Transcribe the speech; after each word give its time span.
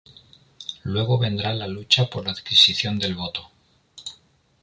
Luego 0.81 1.17
vendrá́ 1.23 1.51
la 1.53 1.67
lucha 1.67 2.05
por 2.09 2.25
la 2.25 2.31
adquisición 2.31 2.97
del 2.97 3.13
voto. 3.13 3.51